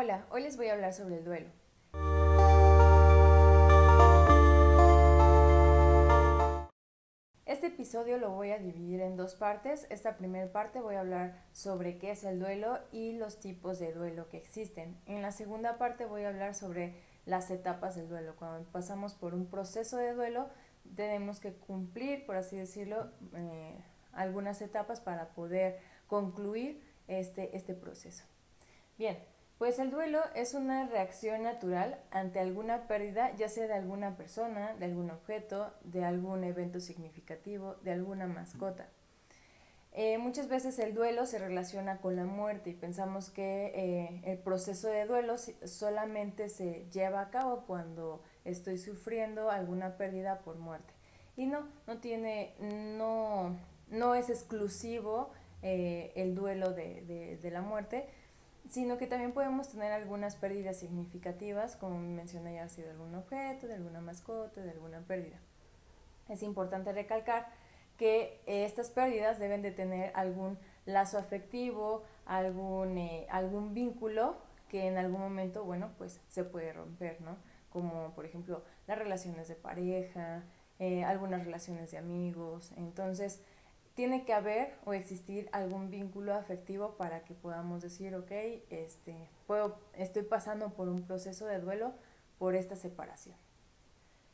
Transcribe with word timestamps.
Hola, 0.00 0.24
hoy 0.30 0.44
les 0.44 0.56
voy 0.56 0.68
a 0.68 0.74
hablar 0.74 0.94
sobre 0.94 1.16
el 1.16 1.24
duelo. 1.24 1.48
Este 7.46 7.66
episodio 7.66 8.16
lo 8.18 8.30
voy 8.30 8.52
a 8.52 8.58
dividir 8.58 9.00
en 9.00 9.16
dos 9.16 9.34
partes. 9.34 9.88
Esta 9.90 10.16
primera 10.16 10.52
parte 10.52 10.80
voy 10.80 10.94
a 10.94 11.00
hablar 11.00 11.42
sobre 11.52 11.98
qué 11.98 12.12
es 12.12 12.22
el 12.22 12.38
duelo 12.38 12.78
y 12.92 13.14
los 13.14 13.40
tipos 13.40 13.80
de 13.80 13.92
duelo 13.92 14.28
que 14.28 14.36
existen. 14.36 15.00
En 15.06 15.20
la 15.20 15.32
segunda 15.32 15.78
parte 15.78 16.04
voy 16.04 16.22
a 16.22 16.28
hablar 16.28 16.54
sobre 16.54 16.94
las 17.26 17.50
etapas 17.50 17.96
del 17.96 18.08
duelo. 18.08 18.36
Cuando 18.36 18.70
pasamos 18.70 19.14
por 19.14 19.34
un 19.34 19.46
proceso 19.46 19.96
de 19.96 20.14
duelo, 20.14 20.48
tenemos 20.94 21.40
que 21.40 21.54
cumplir, 21.54 22.24
por 22.24 22.36
así 22.36 22.56
decirlo, 22.56 23.10
eh, 23.34 23.76
algunas 24.12 24.62
etapas 24.62 25.00
para 25.00 25.30
poder 25.30 25.80
concluir 26.06 26.84
este, 27.08 27.56
este 27.56 27.74
proceso. 27.74 28.22
Bien, 28.96 29.18
pues 29.58 29.80
el 29.80 29.90
duelo 29.90 30.20
es 30.36 30.54
una 30.54 30.86
reacción 30.86 31.42
natural 31.42 31.98
ante 32.12 32.38
alguna 32.38 32.86
pérdida, 32.86 33.34
ya 33.36 33.48
sea 33.48 33.66
de 33.66 33.74
alguna 33.74 34.16
persona, 34.16 34.74
de 34.74 34.84
algún 34.84 35.10
objeto, 35.10 35.74
de 35.82 36.04
algún 36.04 36.44
evento 36.44 36.78
significativo, 36.78 37.74
de 37.82 37.90
alguna 37.90 38.28
mascota. 38.28 38.88
Eh, 39.92 40.16
muchas 40.18 40.48
veces 40.48 40.78
el 40.78 40.94
duelo 40.94 41.26
se 41.26 41.40
relaciona 41.40 42.00
con 42.00 42.14
la 42.14 42.24
muerte 42.24 42.70
y 42.70 42.74
pensamos 42.74 43.30
que 43.30 43.72
eh, 43.74 44.20
el 44.26 44.38
proceso 44.38 44.86
de 44.86 45.06
duelo 45.06 45.34
solamente 45.64 46.50
se 46.50 46.86
lleva 46.92 47.20
a 47.20 47.30
cabo 47.30 47.64
cuando 47.66 48.22
estoy 48.44 48.78
sufriendo 48.78 49.50
alguna 49.50 49.96
pérdida 49.96 50.38
por 50.42 50.56
muerte. 50.56 50.92
Y 51.36 51.46
no, 51.46 51.68
no 51.88 51.98
tiene, 51.98 52.54
no, 52.60 53.58
no 53.88 54.14
es 54.14 54.30
exclusivo 54.30 55.30
eh, 55.62 56.12
el 56.14 56.36
duelo 56.36 56.72
de, 56.72 57.38
de 57.42 57.50
la 57.50 57.62
muerte, 57.62 58.08
sino 58.68 58.98
que 58.98 59.06
también 59.06 59.32
podemos 59.32 59.68
tener 59.68 59.92
algunas 59.92 60.36
pérdidas 60.36 60.78
significativas, 60.78 61.76
como 61.76 61.98
mencioné 61.98 62.54
ya 62.54 62.64
ha 62.64 62.68
sido 62.68 62.90
algún 62.90 63.14
objeto, 63.14 63.66
de 63.66 63.74
alguna 63.74 64.00
mascota, 64.00 64.60
de 64.60 64.70
alguna 64.70 65.00
pérdida. 65.00 65.38
Es 66.28 66.42
importante 66.42 66.92
recalcar 66.92 67.48
que 67.96 68.40
estas 68.46 68.90
pérdidas 68.90 69.38
deben 69.38 69.62
de 69.62 69.72
tener 69.72 70.12
algún 70.14 70.58
lazo 70.86 71.18
afectivo, 71.18 72.04
algún, 72.26 72.98
eh, 72.98 73.26
algún 73.30 73.74
vínculo 73.74 74.36
que 74.68 74.86
en 74.86 74.98
algún 74.98 75.20
momento, 75.20 75.64
bueno, 75.64 75.90
pues 75.98 76.20
se 76.28 76.44
puede 76.44 76.72
romper, 76.72 77.20
¿no? 77.20 77.36
Como 77.70 78.14
por 78.14 78.26
ejemplo 78.26 78.62
las 78.86 78.98
relaciones 78.98 79.48
de 79.48 79.54
pareja, 79.54 80.44
eh, 80.78 81.04
algunas 81.04 81.44
relaciones 81.44 81.90
de 81.90 81.98
amigos. 81.98 82.72
Entonces, 82.76 83.40
tiene 83.98 84.24
que 84.24 84.32
haber 84.32 84.76
o 84.84 84.92
existir 84.92 85.48
algún 85.50 85.90
vínculo 85.90 86.32
afectivo 86.32 86.94
para 86.96 87.24
que 87.24 87.34
podamos 87.34 87.82
decir, 87.82 88.14
ok, 88.14 88.30
este, 88.70 89.28
puedo, 89.48 89.80
estoy 89.92 90.22
pasando 90.22 90.72
por 90.72 90.88
un 90.88 91.02
proceso 91.02 91.46
de 91.46 91.58
duelo 91.58 91.92
por 92.38 92.54
esta 92.54 92.76
separación. 92.76 93.34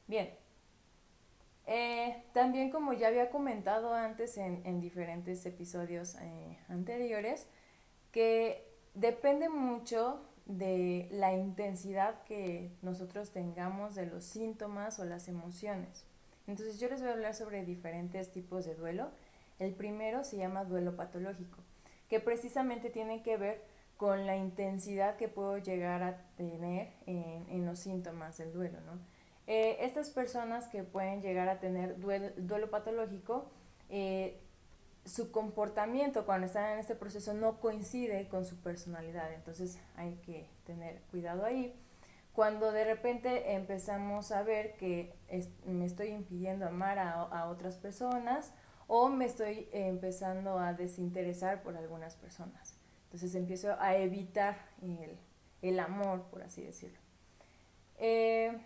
Bien, 0.07 0.29
eh, 1.67 2.25
también 2.35 2.71
como 2.71 2.93
ya 2.93 3.09
había 3.09 3.31
comentado 3.31 3.95
antes 3.95 4.37
en, 4.37 4.83
diferentes 4.83 5.47
episodios 5.47 6.17
eh, 6.21 6.59
anteriores, 6.69 7.47
que 8.13 8.71
depende 8.93 9.49
mucho 9.49 10.21
de 10.45 11.09
la 11.11 11.33
intensidad 11.33 12.23
que 12.25 12.71
nosotros 12.83 13.31
tengamos 13.31 13.95
de 13.95 14.05
los 14.05 14.25
síntomas 14.25 14.99
o 14.99 15.07
las 15.07 15.27
emociones. 15.27 16.05
Entonces 16.47 16.79
yo 16.79 16.91
les 16.91 17.01
voy 17.01 17.09
a 17.09 17.13
hablar 17.15 17.35
sobre 17.35 17.65
diferentes 17.65 18.31
tipos 18.31 18.67
de 18.67 18.75
duelo 18.75 19.09
el 19.59 19.75
primero 19.75 20.25
se 20.25 20.37
llama 20.37 20.65
duelo 20.65 20.97
patológico, 20.97 21.59
que 22.09 22.21
precisamente 22.21 22.91
tiene 22.91 23.23
que 23.23 23.37
ver 23.37 23.63
con 23.97 24.27
la 24.27 24.37
intensidad 24.37 25.17
que 25.17 25.29
puedo 25.29 25.59
llegar 25.59 26.03
a 26.03 26.19
tener 26.37 26.93
en, 27.07 27.65
los 27.65 27.79
síntomas 27.79 28.37
del 28.39 28.53
duelo. 28.53 28.81
¿no? 28.81 28.99
Eh, 29.47 29.79
estas 29.81 30.11
personas 30.11 30.69
que 30.69 30.83
pueden 30.83 31.23
llegar 31.23 31.49
a 31.49 31.61
tener 31.61 31.99
duelo, 31.99 32.71
patológico, 32.71 33.51
eh, 33.89 34.41
su 35.05 35.31
comportamiento 35.31 36.25
cuando 36.25 36.47
están 36.47 36.73
en 36.73 36.79
este 36.79 36.95
proceso 36.95 37.35
no 37.35 37.61
coincide 37.61 38.27
con 38.29 38.47
su 38.47 38.57
personalidad, 38.57 39.33
entonces 39.33 39.79
hay 39.97 40.17
que 40.17 40.49
tener 40.65 41.03
cuidado 41.11 41.45
ahí. 41.45 41.79
Cuando 42.33 42.73
de 42.73 42.85
repente 42.85 43.55
empezamos 43.55 44.33
a 44.33 44.43
ver 44.43 44.77
que 44.77 45.15
me 45.67 45.85
estoy 45.85 46.09
impidiendo 46.09 46.67
amar 46.67 46.99
a 46.99 47.49
otras 47.49 47.77
personas, 47.77 48.53
o 48.87 49.09
me 49.09 49.25
estoy 49.25 49.69
empezando 49.73 50.59
a 50.59 50.73
desinteresar 50.75 51.63
por 51.63 51.77
algunas 51.77 52.17
personas. 52.17 52.77
Entonces 53.05 53.35
empiezo 53.35 53.77
a 53.79 53.97
evitar 53.97 54.57
el, 55.63 55.79
amor, 55.79 56.23
por 56.31 56.43
así 56.43 56.63
decirlo. 56.63 56.99
Eh, 57.99 58.59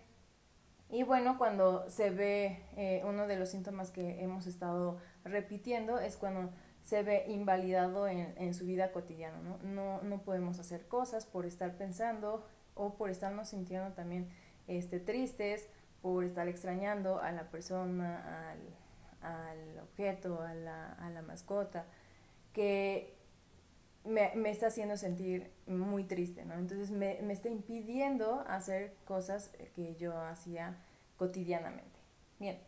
y 0.89 1.03
bueno, 1.03 1.37
cuando 1.37 1.87
se 1.89 2.09
ve 2.09 2.63
eh, 2.75 3.03
uno 3.05 3.27
de 3.27 3.37
los 3.37 3.49
síntomas 3.49 3.91
que 3.91 4.23
hemos 4.23 4.47
estado 4.47 4.97
repitiendo 5.23 5.99
es 5.99 6.17
cuando 6.17 6.49
se 6.81 7.03
ve 7.03 7.25
invalidado 7.27 8.07
en, 8.07 8.53
su 8.55 8.65
vida 8.65 8.91
cotidiana. 8.91 9.37
¿no? 9.63 10.01
¿no? 10.01 10.21
podemos 10.23 10.57
hacer 10.57 10.87
cosas 10.87 11.27
por 11.27 11.45
estar 11.45 11.77
pensando 11.77 12.43
o 12.73 12.95
por 12.95 13.11
estarnos 13.11 13.49
sintiendo 13.49 13.93
también 13.93 14.29
este, 14.67 14.99
tristes, 14.99 15.67
por 16.01 16.23
estar 16.23 16.47
extrañando 16.47 17.19
a 17.19 17.31
la 17.31 17.51
persona, 17.51 18.49
al, 18.51 18.59
al 19.21 19.79
objeto, 19.79 20.41
a 20.41 20.53
la, 20.53 20.93
a 20.93 21.09
la 21.09 21.21
mascota, 21.21 21.85
que 22.53 23.15
me, 24.05 24.31
me, 24.35 24.49
está 24.49 24.67
haciendo 24.67 24.97
sentir 24.97 25.51
muy 25.67 26.03
triste, 26.03 26.45
¿no? 26.45 26.55
Entonces 26.55 26.91
me, 26.91 27.19
me, 27.21 27.33
está 27.33 27.49
impidiendo 27.49 28.43
hacer 28.47 28.93
cosas 29.05 29.51
que 29.75 29.95
yo 29.95 30.17
hacía 30.17 30.77
cotidianamente. 31.17 31.99
Bien, 32.39 32.59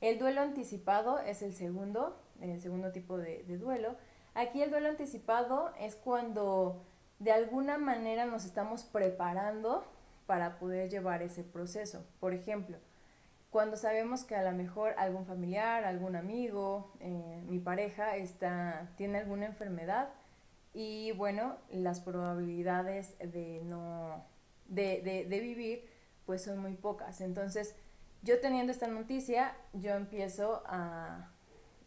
el 0.00 0.18
duelo 0.18 0.42
anticipado 0.42 1.18
es 1.18 1.42
el 1.42 1.54
segundo, 1.54 2.20
el 2.40 2.60
segundo 2.60 2.92
tipo 2.92 3.16
de, 3.18 3.42
de 3.44 3.58
duelo. 3.58 3.96
Aquí 4.34 4.62
el 4.62 4.70
duelo 4.70 4.90
anticipado 4.90 5.72
es 5.80 5.96
cuando 5.96 6.82
de 7.18 7.32
alguna 7.32 7.78
manera 7.78 8.26
nos 8.26 8.44
estamos 8.44 8.84
preparando 8.84 9.84
para 10.26 10.58
poder 10.58 10.90
llevar 10.90 11.22
ese 11.22 11.42
proceso. 11.42 12.04
Por 12.20 12.34
ejemplo, 12.34 12.76
cuando 13.56 13.78
sabemos 13.78 14.22
que 14.24 14.36
a 14.36 14.42
lo 14.42 14.52
mejor 14.52 14.94
algún 14.98 15.24
familiar, 15.24 15.86
algún 15.86 16.14
amigo, 16.14 16.92
eh, 17.00 17.42
mi 17.48 17.58
pareja 17.58 18.14
está, 18.16 18.90
tiene 18.98 19.16
alguna 19.16 19.46
enfermedad 19.46 20.10
y 20.74 21.12
bueno, 21.12 21.56
las 21.70 22.00
probabilidades 22.00 23.16
de 23.18 23.62
no, 23.64 24.26
de, 24.66 25.26
de, 25.26 25.40
vivir 25.40 25.88
pues 26.26 26.44
son 26.44 26.58
muy 26.58 26.74
pocas. 26.74 27.22
Entonces, 27.22 27.74
yo 28.20 28.40
teniendo 28.40 28.72
esta 28.72 28.88
noticia, 28.88 29.56
yo 29.72 29.94
empiezo 29.94 30.62
a, 30.66 31.32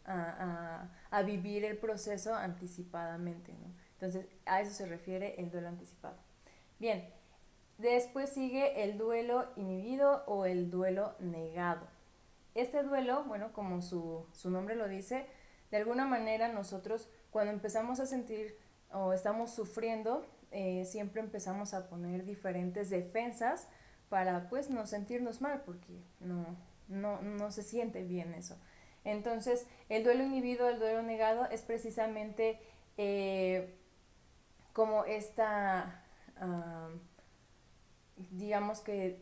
a, 0.04 0.88
a, 1.08 1.22
vivir 1.22 1.64
el 1.64 1.78
proceso 1.78 2.34
anticipadamente. 2.34 3.54
Entonces, 3.92 4.26
a 4.44 4.60
eso 4.60 4.72
se 4.72 4.86
refiere 4.86 5.40
el 5.40 5.52
duelo 5.52 5.68
anticipado. 5.68 6.16
Bien, 6.80 7.08
Después 7.80 8.28
sigue 8.28 8.84
el 8.84 8.98
duelo 8.98 9.48
inhibido 9.56 10.22
o 10.26 10.44
el 10.44 10.70
duelo 10.70 11.14
negado. 11.18 11.86
Este 12.54 12.82
duelo, 12.82 13.24
bueno, 13.24 13.54
como 13.54 13.80
su, 13.80 14.26
nombre 14.44 14.74
lo 14.74 14.86
dice, 14.86 15.26
de 15.70 15.78
alguna 15.78 16.04
manera 16.04 16.48
nosotros 16.48 17.08
cuando 17.30 17.52
empezamos 17.52 17.98
a 17.98 18.04
sentir 18.04 18.54
o 18.92 19.14
estamos 19.14 19.54
sufriendo, 19.54 20.26
eh, 20.50 20.84
siempre 20.84 21.22
empezamos 21.22 21.72
a 21.72 21.88
poner 21.88 22.26
diferentes 22.26 22.90
defensas 22.90 23.66
para 24.10 24.50
pues 24.50 24.68
no 24.68 24.86
sentirnos 24.86 25.40
mal, 25.40 25.62
porque 25.64 26.02
no, 26.18 26.44
no, 26.88 27.22
no 27.22 27.50
se 27.50 27.62
siente 27.62 28.02
bien 28.02 28.34
eso. 28.34 28.58
Entonces, 29.04 29.66
el 29.88 30.04
duelo 30.04 30.24
inhibido, 30.24 30.68
el 30.68 30.78
duelo 30.80 31.02
negado 31.02 31.46
es 31.46 31.62
precisamente 31.62 32.60
eh, 32.98 33.74
como 34.74 35.06
esta 35.06 36.04
digamos 38.30 38.80
que, 38.80 39.20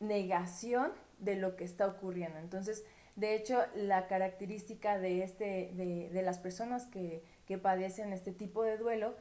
negación 0.00 0.92
de 1.18 1.36
lo 1.36 1.56
que 1.56 1.64
está 1.64 1.86
ocurriendo. 1.86 2.38
Entonces, 2.38 2.84
de 3.16 3.34
hecho, 3.34 3.62
la 3.74 4.06
característica 4.06 4.98
de, 4.98 5.22
este, 5.22 5.70
de, 5.74 6.10
de 6.10 6.22
las 6.22 6.38
personas 6.38 6.86
que, 6.86 7.22
que, 7.46 7.58
padecen 7.58 8.12
este 8.12 8.32
tipo 8.32 8.62
de 8.62 8.78
duelo 8.78 9.14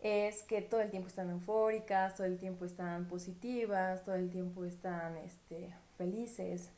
es 0.00 0.42
que 0.42 0.60
todo 0.60 0.80
el 0.80 0.90
tiempo 0.90 1.08
están 1.08 1.30
eufóricas, 1.30 2.16
todo 2.16 2.26
el 2.26 2.38
tiempo 2.38 2.64
están 2.64 3.08
positivas, 3.08 4.04
todo 4.04 4.14
el 4.14 4.30
tiempo 4.30 4.64
están 4.64 5.16
este, 5.16 5.74
felices, 5.96 6.70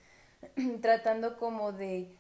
tratando 0.80 1.36
como 1.36 1.72
de 1.72 2.14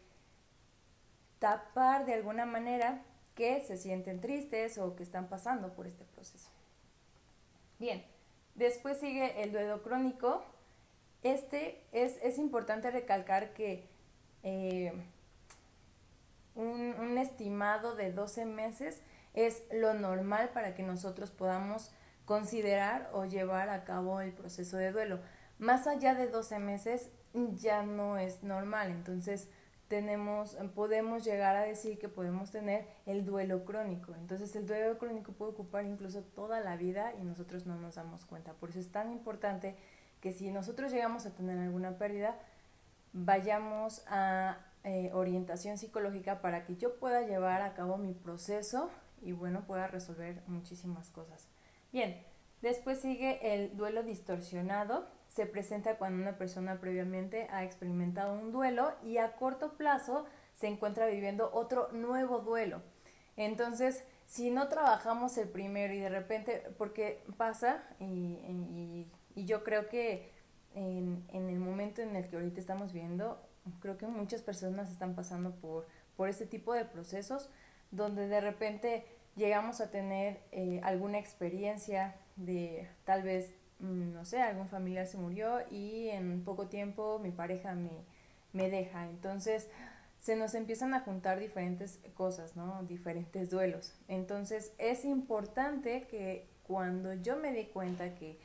tapar 1.38 2.06
de 2.06 2.14
alguna 2.14 2.46
manera 2.46 3.02
que 3.34 3.60
se 3.60 3.76
sienten 3.76 4.20
tristes 4.20 4.78
o 4.78 4.96
que 4.96 5.02
están 5.02 5.28
pasando 5.28 5.74
por 5.74 5.86
este 5.86 6.04
proceso. 6.04 6.50
Bien, 7.78 8.04
Después 8.56 8.98
sigue 8.98 9.42
el 9.42 9.52
duelo 9.52 9.82
crónico. 9.82 10.42
Este 11.22 11.82
es, 11.92 12.38
importante 12.38 12.90
recalcar 12.90 13.52
que 13.52 13.86
eh, 14.42 14.92
un, 16.54 17.18
estimado 17.18 17.94
de 17.94 18.12
12 18.12 18.46
meses 18.46 19.02
es 19.34 19.62
lo 19.72 19.92
normal 19.94 20.50
para 20.54 20.74
que 20.74 20.82
nosotros 20.82 21.30
podamos 21.30 21.90
considerar 22.24 23.10
o 23.12 23.26
llevar 23.26 23.68
a 23.68 23.84
cabo 23.84 24.20
el 24.20 24.32
proceso 24.32 24.78
de 24.78 24.92
duelo. 24.92 25.20
Más 25.58 25.86
allá 25.86 26.14
de 26.14 26.28
12 26.28 26.58
meses 26.58 27.10
ya 27.54 27.82
no 27.82 28.16
es 28.16 28.42
normal, 28.42 28.90
entonces 28.90 29.48
tenemos, 29.88 30.56
podemos 30.74 31.24
llegar 31.24 31.56
a 31.56 31.62
decir 31.62 31.98
que 31.98 32.08
podemos 32.08 32.50
tener 32.50 32.86
el 33.06 33.24
duelo 33.24 33.64
crónico. 33.64 34.14
Entonces 34.14 34.54
el 34.56 34.66
duelo 34.66 34.98
crónico 34.98 35.32
puede 35.32 35.52
ocupar 35.52 35.84
incluso 35.84 36.22
toda 36.22 36.60
la 36.60 36.76
vida 36.76 37.12
y 37.20 37.24
nosotros 37.24 37.66
no 37.66 37.76
nos 37.76 37.94
damos 37.94 38.24
cuenta. 38.24 38.52
Por 38.54 38.70
eso 38.70 38.80
es 38.80 38.90
tan 38.90 39.12
importante 39.12 39.76
que 40.20 40.32
si 40.32 40.50
nosotros 40.50 40.92
llegamos 40.92 41.26
a 41.26 41.34
tener 41.34 41.58
alguna 41.58 41.98
pérdida, 41.98 42.36
vayamos 43.12 44.02
a 44.08 44.58
eh, 44.84 45.10
orientación 45.14 45.78
psicológica 45.78 46.40
para 46.40 46.64
que 46.64 46.76
yo 46.76 46.96
pueda 46.96 47.22
llevar 47.22 47.62
a 47.62 47.74
cabo 47.74 47.96
mi 47.96 48.12
proceso 48.12 48.90
y 49.22 49.32
bueno, 49.32 49.64
pueda 49.66 49.86
resolver 49.86 50.42
muchísimas 50.46 51.10
cosas. 51.10 51.48
Bien, 51.92 52.22
después 52.66 53.00
sigue 53.00 53.54
el 53.54 53.76
duelo 53.76 54.02
distorsionado 54.02 55.06
se 55.28 55.46
presenta 55.46 55.98
cuando 55.98 56.22
una 56.22 56.38
persona 56.38 56.80
previamente 56.80 57.46
ha 57.50 57.64
experimentado 57.64 58.32
un 58.32 58.52
duelo 58.52 58.94
y 59.04 59.18
a 59.18 59.32
corto 59.32 59.76
plazo 59.76 60.24
se 60.54 60.66
encuentra 60.66 61.06
viviendo 61.06 61.50
otro 61.52 61.92
nuevo 61.92 62.38
duelo. 62.40 62.82
Entonces, 63.36 64.02
si 64.26 64.50
no 64.50 64.68
trabajamos 64.68 65.36
el 65.36 65.48
primero 65.48 65.92
y 65.92 65.98
de 65.98 66.08
repente, 66.08 66.62
porque 66.78 67.22
pasa, 67.36 67.84
y, 68.00 69.06
yo 69.36 69.62
creo 69.62 69.88
que 69.88 70.32
en, 70.74 71.26
el 71.30 71.58
momento 71.58 72.00
en 72.00 72.16
el 72.16 72.26
que 72.28 72.36
ahorita 72.36 72.58
estamos 72.58 72.92
viendo, 72.94 73.38
creo 73.80 73.98
que 73.98 74.06
muchas 74.06 74.40
personas 74.42 74.90
están 74.90 75.14
pasando 75.14 75.54
por, 75.56 75.86
por 76.16 76.30
este 76.30 76.46
tipo 76.46 76.72
de 76.72 76.86
procesos 76.86 77.50
donde 77.90 78.26
de 78.26 78.40
repente 78.40 79.06
llegamos 79.36 79.80
a 79.80 79.90
tener 79.90 80.40
eh, 80.52 80.80
alguna 80.82 81.18
experiencia 81.18 82.16
de 82.36 82.88
tal 83.04 83.22
vez 83.22 83.54
Mm, 83.78 84.14
no 84.14 84.24
sé, 84.24 84.40
algún 84.40 84.68
familiar 84.68 85.06
se 85.06 85.18
murió 85.18 85.60
y 85.70 86.08
en 86.08 86.42
poco 86.44 86.68
tiempo 86.68 87.18
mi 87.18 87.30
pareja 87.30 87.74
me, 87.74 88.04
me 88.52 88.70
deja. 88.70 89.06
Entonces 89.06 89.68
se 90.20 90.36
nos 90.36 90.54
empiezan 90.54 90.94
a 90.94 91.00
juntar 91.00 91.38
diferentes 91.38 92.00
cosas, 92.14 92.56
¿no? 92.56 92.82
Diferentes 92.84 93.50
duelos. 93.50 93.94
Entonces 94.08 94.72
es 94.78 95.04
importante 95.04 96.06
que 96.08 96.48
cuando 96.62 97.12
yo 97.14 97.36
me 97.36 97.52
di 97.52 97.66
cuenta 97.66 98.14
que 98.14 98.38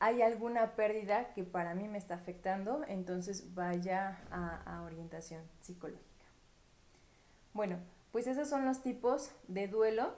hay 0.00 0.20
alguna 0.22 0.74
pérdida 0.74 1.32
que 1.34 1.44
para 1.44 1.74
mí 1.74 1.88
me 1.88 1.98
está 1.98 2.14
afectando, 2.14 2.84
entonces 2.88 3.54
vaya 3.54 4.18
a, 4.30 4.78
a 4.78 4.82
orientación 4.82 5.42
psicológica. 5.60 6.04
Bueno, 7.54 7.78
pues 8.14 8.28
esos 8.28 8.48
son 8.48 8.64
los 8.64 8.80
tipos 8.80 9.32
de 9.48 9.66
duelo 9.66 10.14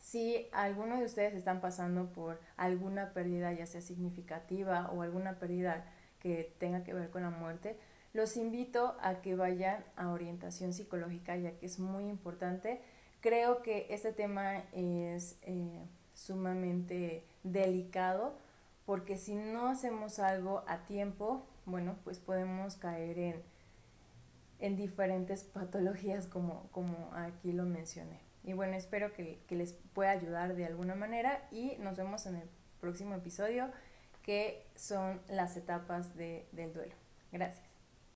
si 0.00 0.48
alguno 0.52 0.98
de 0.98 1.04
ustedes 1.04 1.34
están 1.34 1.60
pasando 1.60 2.06
por 2.06 2.40
alguna 2.56 3.12
pérdida, 3.12 3.52
ya 3.52 3.66
sea 3.66 3.82
significativa 3.82 4.90
o 4.90 5.02
alguna 5.02 5.38
pérdida 5.38 5.84
que 6.20 6.54
tenga 6.58 6.84
que 6.84 6.94
ver 6.94 7.10
con 7.10 7.20
la 7.20 7.28
muerte, 7.28 7.76
los 8.14 8.38
invito 8.38 8.96
a 9.02 9.20
que 9.20 9.36
vayan 9.36 9.84
a 9.96 10.08
orientación 10.08 10.72
psicológica, 10.72 11.36
ya 11.36 11.58
que 11.58 11.66
es 11.66 11.78
muy 11.78 12.04
importante. 12.04 12.80
Creo 13.20 13.60
que 13.60 13.88
este 13.90 14.14
tema 14.14 14.62
es 14.72 15.36
eh, 15.42 15.86
sumamente 16.14 17.26
delicado 17.42 18.38
porque 18.86 19.18
si 19.18 19.34
no 19.34 19.68
hacemos 19.68 20.18
algo 20.18 20.64
a 20.66 20.86
tiempo, 20.86 21.44
bueno, 21.66 21.96
pues 22.04 22.20
podemos 22.20 22.76
caer 22.76 23.18
en, 23.18 23.42
en 24.58 24.76
diferentes 24.76 25.44
patologías 25.44 26.26
como, 26.26 26.68
como 26.70 27.10
aquí 27.14 27.52
lo 27.52 27.64
mencioné. 27.64 28.20
Y 28.44 28.52
bueno, 28.52 28.74
espero 28.74 29.12
que, 29.12 29.40
les 29.50 29.72
pueda 29.92 30.10
ayudar 30.10 30.54
de 30.54 30.66
alguna 30.66 30.94
manera 30.94 31.46
y 31.50 31.76
nos 31.78 31.96
vemos 31.96 32.26
en 32.26 32.36
el 32.36 32.48
próximo 32.80 33.14
episodio 33.14 33.70
que 34.22 34.64
son 34.76 35.20
las 35.28 35.56
etapas 35.56 36.16
del 36.16 36.72
duelo. 36.72 36.94
Gracias. 37.32 37.75